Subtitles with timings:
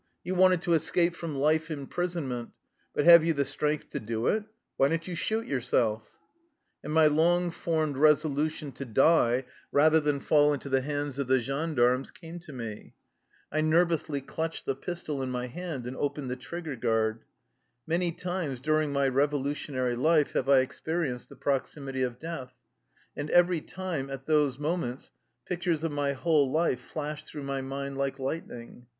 [0.23, 2.49] You wanted to es cape from life imprisonment!
[2.95, 4.45] But have you the strength to do it?
[4.75, 6.17] Why don't you shoot your self?"
[6.83, 11.39] And my long formed resolution to die rather than fall into the hands of the
[11.39, 12.95] gendarmes came to me.
[13.51, 17.19] I nervously clutched the pistol in my hand and opened the trigger guard.
[17.85, 22.55] Many times during my revolutionary life have I ex perienced the proximity of death,
[23.15, 25.11] and every time, at those moments,
[25.45, 28.87] pictures of my whole life flashed through my mind like lightning.